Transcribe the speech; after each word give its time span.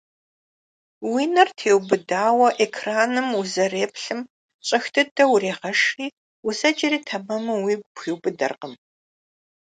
Уи 1.11 1.23
нэр 1.33 1.49
теубыдауэ 1.59 2.49
экраным 2.65 3.27
узэреплъым 3.39 4.21
щӀэх 4.67 4.85
дыдэу 4.93 5.31
урегъэшри, 5.33 6.07
узэджэри 6.47 6.99
тэмэму 7.07 7.55
уигу 7.63 7.89
пхуиубыдэркъым. 7.93 8.73